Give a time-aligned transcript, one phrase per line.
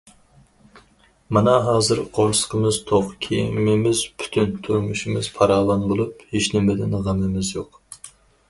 [1.37, 7.83] مانا ھازىر قورسىقىمىز توق، كىيىمىمىز پۈتۈن، تۇرمۇشىمىز پاراۋان بولۇپ، ھېچنېمىدىن غېمىمىز يوق.